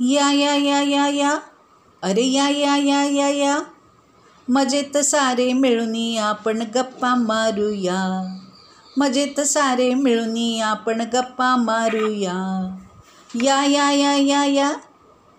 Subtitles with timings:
[0.00, 1.38] या या या या या
[2.02, 3.58] अरे या या या या या
[4.48, 8.36] मजेत सारे मिळून आपण गप्पा मारूया
[8.96, 12.36] मजेत सारे मिळूनी आपण गप्पा मारूया
[13.42, 14.72] या या या या या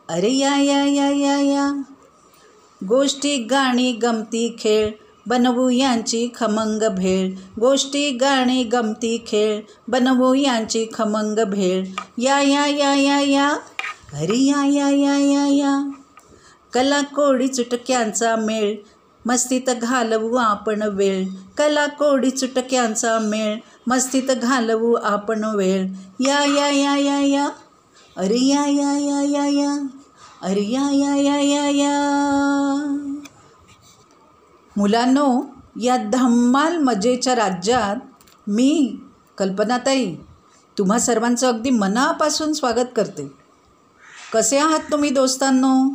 [0.09, 1.71] अरे या या या या या
[2.87, 4.91] गोष्टी गाणी गमती खेळ
[5.27, 11.85] बनवू यांची खमंग भेळ गोष्टी गाणी गमती खेळ बनवू यांची खमंग भेळ
[12.17, 13.55] या या या या या
[14.13, 15.73] अरे या या या या या
[16.73, 18.75] कला कोडी चुटक्यांचा मेळ
[19.25, 21.27] मस्तीत घालवू आपण वेळ
[21.57, 25.85] कला कोडी चुटक्यांचा मेळ मस्तीत घालवू आपण वेळ
[26.19, 27.47] या या या या या
[28.17, 29.77] अरे या या या या या
[30.41, 31.97] अरे या या या या या
[34.75, 35.41] मुलांनो
[35.81, 37.95] या धम्माल मजेच्या राज्यात
[38.47, 38.97] मी
[39.37, 40.15] कल्पनाताई
[40.77, 43.38] तुम्हा सर्वांचं अगदी मनापासून स्वागत करते
[44.33, 45.89] कसे आहात तुम्ही दोस्तांनो?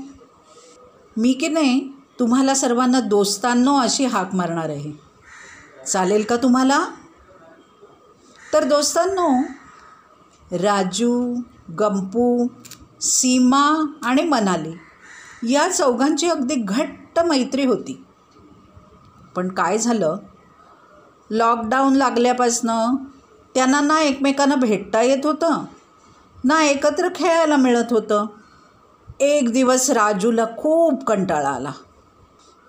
[1.16, 4.92] मी की नाही तुम्हाला सर्वांना दोस्तांनो अशी हाक मारणार आहे.
[5.86, 6.84] चालेल का तुम्हाला?
[8.52, 9.42] तर दोस्तांनो
[10.52, 11.34] राजू
[11.78, 12.46] गंपू
[13.00, 14.72] सीमा आणि मनाली
[15.52, 18.04] या चौघांची अगदी घट्ट मैत्री होती.
[19.36, 20.16] पण काय झालं?
[21.30, 22.94] लॉकडाऊन लागल्यापासनं
[23.54, 25.64] त्यांना ना एकमेकांना भेटता येत होतं.
[26.44, 28.26] ना एकत्र खेळायला मिळत होतं.
[29.20, 31.72] एक दिवस राजूला खूप कंटाळा आला.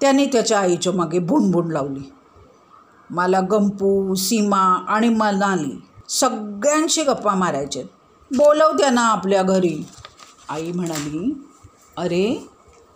[0.01, 2.11] त्याने त्याच्या आईच्या मागे भुणभुण लावली.
[3.09, 7.83] मला गंपू सीमा आणि मनाली सगळ्यांशी गप्पा मारायचे.
[8.37, 9.85] बोलव त्यांना आपल्या घरी.
[10.49, 11.45] आई म्हणाली
[11.97, 12.49] अरे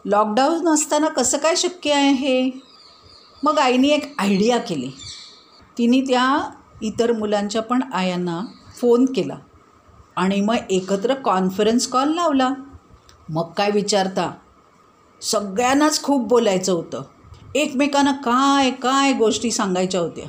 [0.05, 2.51] लॉकडाऊन असताना कसं काय शक्य आहे हे?
[3.43, 4.91] मग आईने एक आयडिया केली.
[5.77, 6.49] तिने त्या
[6.81, 8.41] इतर मुलांच्या पण आयांना
[8.77, 9.35] फोन केला.
[10.15, 12.49] आणि मग एकत्र कॉन्फरन्स कॉल लावला.
[13.29, 14.31] मग काय विचारता?
[15.21, 17.01] सगळ्यांनाच खूप बोलायचं होतं.
[17.55, 20.25] एकमेकांना काय काय गोष्टी सांगायच्या होत्या.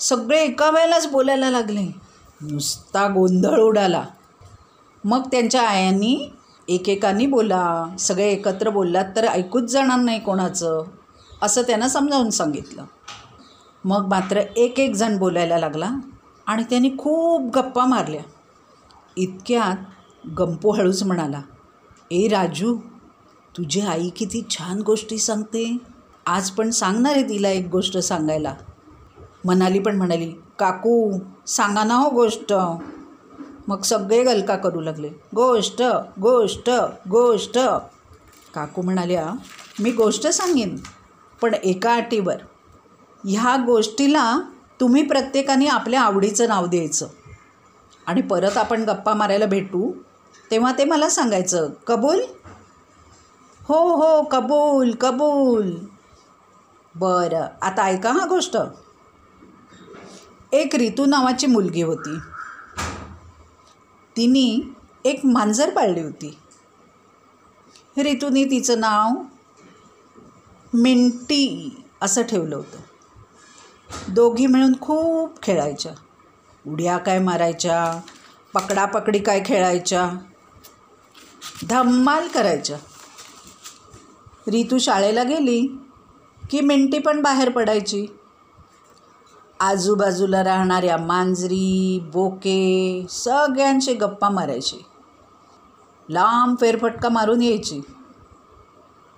[0.00, 1.94] सगळे एका वेळेलाच बोलायला लागले.
[2.40, 4.04] नुसता गोंधळ उडाला.
[5.04, 6.30] मग त्यांच्या आयांनी
[6.68, 7.84] एकेकानी बोला.
[7.98, 10.82] सगळे एकत्र बोललात तर ऐकूच जाणार नाही कोणाचं
[11.42, 12.84] असं त्यांना समजावून सांगितलं.
[13.84, 15.90] मग मात्र एक एक जण बोलायला लागला
[16.46, 18.22] आणि त्यांनी खूप गप्पा मारल्या.
[19.16, 21.40] इतक्यात गंपू हळूच म्हणाला
[22.10, 22.76] ए राजू
[23.56, 25.76] तुझी आई किती छान गोष्टी सांगते.
[26.26, 28.54] आज पण सांगणार आहे तिला एक गोष्ट सांगायला.
[29.44, 31.12] मनाली पण म्हणाली काकू
[31.46, 32.52] सांगा ना हो गोष्ट.
[33.68, 35.82] मग सगळे गलका करू लागले गोष्ट
[36.20, 36.70] गोष्ट
[37.10, 37.58] गोष्ट.
[38.54, 39.26] काकू म्हणाल्या
[39.80, 40.76] मी गोष्ट सांगेन
[41.42, 42.36] पण एका अटीवर.
[43.24, 44.40] ह्या गोष्टीला
[44.80, 47.06] तुम्ही प्रत्येकाने आपल्या आवडीचं नाव द्यायचं.
[48.06, 49.92] आणि परत आपण गप्पा मारायला भेटू
[50.50, 52.20] तेव्हा ते मला सांगायचं कबूल?
[53.64, 55.78] हो हो कबूल कबूल.
[56.94, 58.56] बरं आता ऐका हा गोष्ट.
[60.52, 62.18] एक रितू नावाची मुलगी होती.
[64.16, 64.72] तिने
[65.04, 66.38] एक मांजर पाळली होती.
[67.98, 69.10] रितूने तिचं नाव
[70.74, 72.78] मिंटी असं ठेवलं होतं.
[74.08, 75.92] दोघी मिळून खूप खेळायच्या.
[76.66, 78.00] उड्या काय मारायच्या?
[78.54, 80.10] पकडापकडी काय खेळायच्या?
[81.68, 82.78] धम्माल करायच्या.
[84.48, 85.80] रितू शाळेला गेली
[86.50, 88.06] की मिंटी पण बाहेर पडायची.
[89.60, 94.84] आजूबाजूला राहणाऱ्या मांजरी बोके सगळ्यांशी गप्पा मारायची.
[96.08, 97.80] लांब फेरफटका मारून यायची.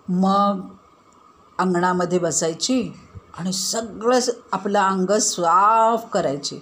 [0.08, 0.60] मग
[1.58, 2.92] अंगणामध्ये बसायची
[3.38, 4.18] आणि सगळं
[4.52, 6.60] आपलं अंग साफ करायची.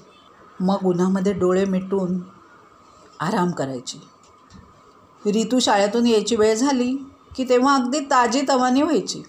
[0.63, 2.19] मग उन्हामध्ये डोळे मिटून
[3.21, 3.99] आराम करायची.
[5.27, 6.97] रितू शाळेतून यायची वेळ झाली
[7.37, 9.23] की तेव्हा अगदी ताजी तवानी व्हायची.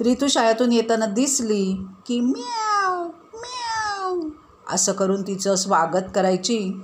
[0.00, 1.64] रितू शाळेतून येताना दिसली
[2.06, 3.02] की म्याव
[3.34, 4.20] म्याव
[4.68, 6.80] असं करून तिचं स्वागत करायची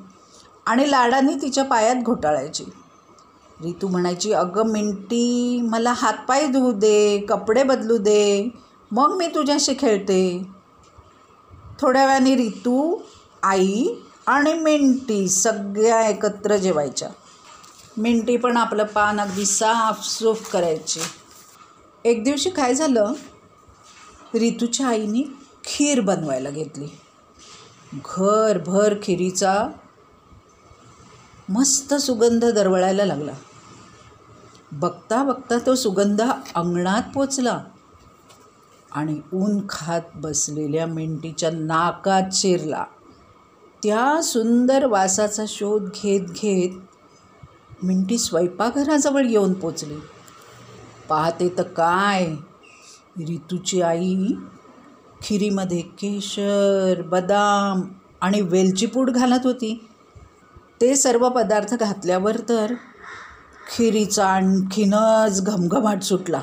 [0.66, 2.64] आणि लाडाने तिच्या पायात घोटाळायची.
[3.62, 8.50] रितू म्हणायची अगं मिंटी मला हातपाय धुवू दे कपडे बदलू दे
[8.93, 10.46] मग मी तुझ्याशी खेळते.
[11.81, 12.96] थोड्या वेळाने रितू
[13.42, 13.86] आई
[14.26, 17.08] आणि मिंटी सगळ्या एकत्र जेवायच्या.
[17.96, 21.00] मिंटी पण आपलं पान अगदी साफसूफ करायची.
[22.04, 23.12] एक दिवशी काय झालं?
[24.34, 25.22] रितूच्या आईने
[25.64, 26.86] खीर बनवायला घेतली.
[28.04, 29.68] घरभर खिरीचा
[31.48, 33.32] मस्त सुगंध दरवळायला लागला.
[34.72, 36.22] बघता बघता तो सुगंध
[36.54, 37.64] अंगणात पोचला
[38.92, 42.84] आणि ऊन खात बसलेल्या मिंटीच्या नाकात शिरला.
[43.82, 46.70] त्या सुंदर वासाचा शोध घेत घेत
[47.84, 49.96] मिंटी स्वयंपाकघराजवळ येऊन पोचली.
[51.08, 52.34] पाहते तर काय?
[53.19, 54.26] रितूची आई
[55.23, 57.82] खिरीमध्ये केशर बदाम
[58.20, 59.88] आणि वेलची पूड घालत होती.
[60.81, 62.75] ते सर्व पदार्थ घातल्यावर तर
[63.76, 66.43] खिरीचा आणखीनच घमघमाट सुटला.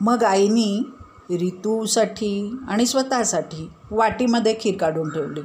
[0.00, 0.82] मग आईनी
[1.30, 5.40] रितूसाठी आणि स्वतःसाठी वाटीमध्ये खीर काढून ठेवली.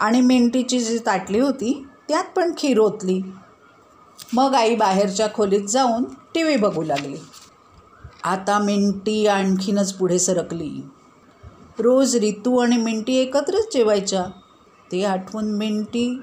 [0.00, 3.22] आणि मिंटीची जी ताटली होती त्यात पण खीर ओतली.
[4.32, 7.16] मग आई बाहेरच्या खोलीत जाऊन टी व्ही बघू लागली.
[8.24, 10.82] आता मिंटी आणखीनच पुढे सरकली.
[11.78, 14.24] रोज रितू आणि मिंटी एकत्रच जेवायच्या.
[14.92, 16.22] ते आठवून मिंटी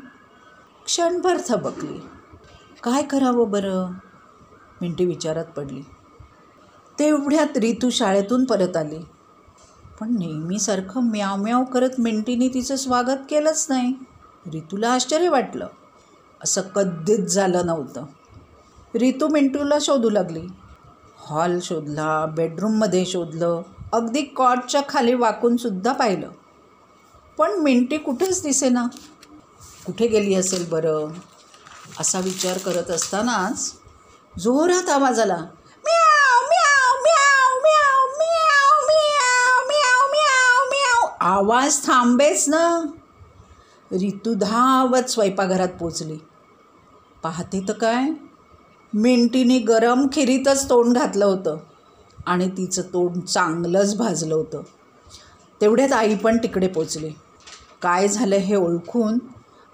[0.85, 2.01] क्षणभर थबकली.
[2.83, 3.91] काय करावं बरं?
[4.81, 5.81] मिंटी विचारात पडली.
[6.99, 8.99] तेवढ्यात रितू शाळेतून परत आली.
[9.99, 13.93] पण नेहमीसारखं म्याव म्याव करत मिंटीने तिचं स्वागत केलंच नाही.
[14.53, 15.67] रितूला आश्चर्य वाटलं?
[16.43, 18.05] असं कधीच झालं नव्हतं.
[18.95, 20.47] रितू मिंटूला शोधू लागली.
[21.17, 23.61] हॉल शोधला बेडरूममध्ये शोधलं
[23.93, 26.29] अगदी कॉटच्या खाली वाकूनसुद्धा पाहिलं.
[27.37, 28.87] पण मिंटी कुठेच दिसेना.
[29.85, 31.09] कुठे गेली असेल बरं?
[31.99, 33.73] असा विचार करत असतानाच
[34.39, 35.45] जोरात आवाज आला.
[41.27, 42.85] आवाज थांबेच ना.
[43.91, 46.17] रितू धावत स्वयंपाकघरात पोचली.
[47.23, 48.09] पाहते तर काय?
[48.93, 51.57] मिंटीने गरम खिरीतच तोंड घातलं होतं
[52.25, 54.61] आणि तिचं तोंड चांगलंच भाजलं होतं.
[55.61, 57.09] तेवढ्यात आई पण तिकडे पोचली.
[57.81, 59.17] काय झालं हे ओळखून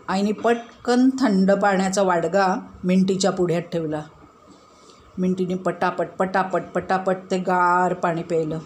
[0.08, 4.02] आईने पटकन थंड पाण्याचा वाडगा मिंटीच्या पुढ्यात ठेवला.
[5.18, 8.60] मिंटीने पटापट पटापट पटापट ते गार पाणी प्यायलं.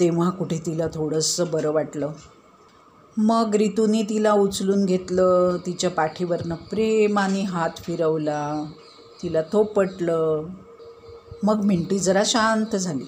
[0.00, 2.12] तेव्हा कुठे तिला थोडंसं बरं वाटलं.
[3.16, 8.64] मग रितूने तिला उचलून घेतलं तिच्या पाठीवरनं प्रेमाने हात फिरवला
[9.22, 10.44] तिला थोपटलं.
[11.42, 13.04] मग मिंटी जरा शांत झाली.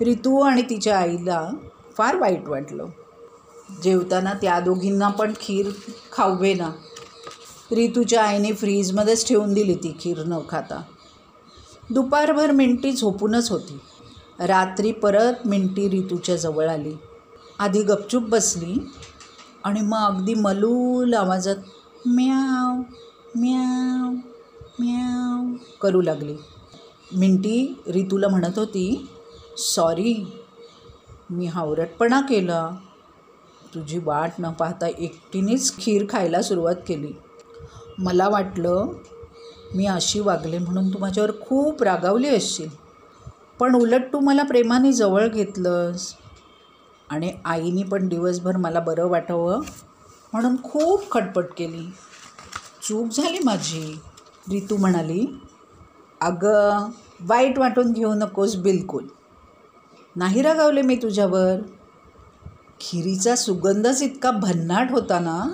[0.00, 1.50] रितू आणि तिच्या आईला
[1.98, 2.86] फार वाईट वाटलं.
[3.82, 5.70] जेवताना त्या दोघींना पण खीर
[6.12, 6.70] खावे ना
[7.72, 10.82] रितूच्या आईने फ्रीजमध्येच ठेवून दिली ती खीर न खाता.
[11.90, 13.80] दुपारभर मिंटी झोपूनच होती.
[14.38, 16.94] रात्री परत मिंटी रितूच्या जवळ आली.
[17.58, 18.86] आधी गपचूप बसली
[19.64, 21.56] आणि मग अगदी मलूल आवाजात
[22.06, 22.82] म्याव
[23.34, 24.12] म्याव
[24.78, 26.36] म्याव करू लागली.
[27.16, 29.08] मिंटी रितूला म्हणत होती
[29.58, 30.26] सॉरी
[31.30, 32.70] मी हावरटपणा केला.
[33.74, 37.12] तुझी वाट न पाहता एकटीनेच खीर खायला सुरुवात केली.
[37.98, 38.86] मला वाटलं
[39.74, 42.85] मी अशी वागले म्हणून तू माझ्यावर खूप रागावली असशील.
[43.58, 46.14] पण उलट तू मला प्रेमाने जवळ घेतलंस.
[47.10, 49.60] आणि आईने पण दिवसभर मला बरं वाटावं
[50.32, 51.92] म्हणून खूप खटपट केली.
[52.82, 54.00] चूक झाली माझी
[54.50, 55.26] रितू म्हणाली.
[56.20, 56.88] अगं
[57.20, 59.06] वाईट वाटून घेऊ नकोस बिलकुल.
[60.16, 61.56] नाही रागावले मी तुझ्यावर.
[62.80, 65.52] खिरीचा सुगंधच इतका भन्नाट होता ना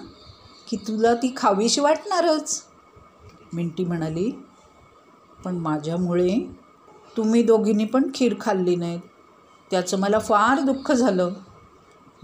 [0.69, 2.63] की तुला ती खावीशी वाटणारच
[3.53, 4.31] मिंटी म्हणाली.
[5.45, 6.62] पण माझ्यामुळे
[7.17, 9.01] तुम्ही दोघींनी पण खीर खाल्ली नाहीत.
[9.71, 11.31] त्याचं मला फार दुःख झालं.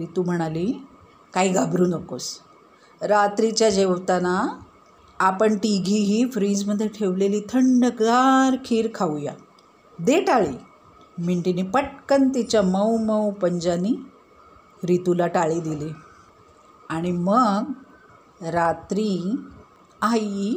[0.00, 0.72] रितू म्हणाली
[1.34, 2.38] काही घाबरू नकोस.
[3.02, 4.60] रात्रीच्या जेवताना
[5.18, 9.32] आपण तिघीही फ्रीजमध्ये ठेवलेली थंडगार खीर खाऊया.
[10.00, 10.56] दे टाळी.
[11.18, 13.94] मिंटीने पटकन तिच्या मऊ मऊ पंजानी
[14.84, 15.92] रितूला टाळी दिली.
[16.88, 17.62] आणि मग
[18.42, 19.32] रात्री
[20.02, 20.56] आई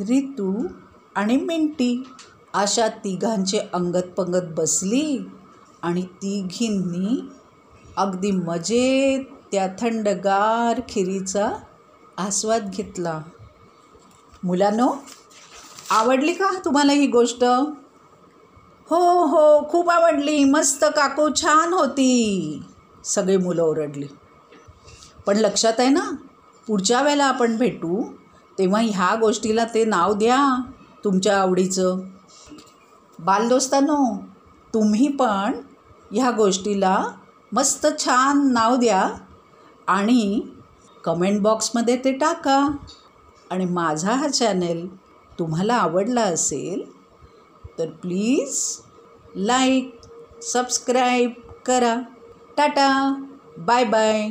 [0.00, 0.66] रितू
[1.14, 2.08] आणि मिंटी
[2.54, 5.18] अशा तिघांचे अंगत पंगत बसली
[5.82, 7.30] आणि तिघींनी
[7.96, 11.48] अगदी मजेत त्या थंडगार खिरीचा
[12.16, 13.20] आस्वाद घेतला.
[14.44, 14.88] मुलांनो
[15.90, 17.44] आवडली का तुम्हाला ही गोष्ट?
[18.90, 20.44] हो हो खूप आवडली.
[20.44, 22.62] मस्त काकू छान होती.
[23.04, 24.06] सगळी मुलं ओरडली.
[25.26, 26.10] पण लक्षात आहे ना
[26.66, 28.02] पुढच्या वेळेला आपण भेटू
[28.58, 30.62] तेव्हा ह्या गोष्टीला ते नाव द्या
[31.04, 32.00] तुमच्या आवडीचं.
[33.24, 34.04] बालदोस्तांनो
[34.74, 35.60] तुम्ही पण
[36.12, 36.96] ह्या गोष्टीला
[37.52, 39.02] मस्त छान नाव द्या
[39.86, 40.40] आणि
[41.04, 42.58] कमेंट बॉक्समध्ये ते टाका.
[43.50, 44.86] आणि माझा हा चॅनेल
[45.38, 46.82] तुम्हाला आवडला असेल
[47.78, 48.58] तर प्लीज
[49.36, 49.94] लाईक
[50.42, 51.30] सबस्क्राईब
[51.66, 51.96] करा.
[52.56, 52.88] Tata
[53.58, 54.28] bye bye